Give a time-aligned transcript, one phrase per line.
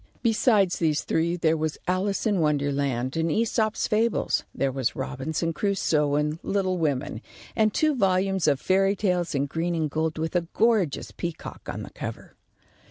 [0.23, 6.15] Besides these three, there was "Alice in Wonderland," and "Æsop's Fables," there was "Robinson Crusoe,"
[6.15, 7.21] and "Little Women,"
[7.55, 11.83] and two volumes of fairy tales in green and gold with a gorgeous peacock on
[11.83, 12.33] the cover.